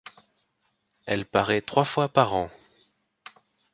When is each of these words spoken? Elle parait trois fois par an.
Elle 1.05 1.27
parait 1.27 1.61
trois 1.61 1.83
fois 1.83 2.09
par 2.09 2.33
an. 2.33 2.49